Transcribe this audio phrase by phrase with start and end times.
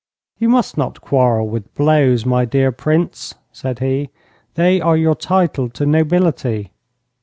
[0.39, 4.09] 'You must not quarrel with blows, my dear Prince,' said he;
[4.55, 6.71] 'they are your title to nobility.'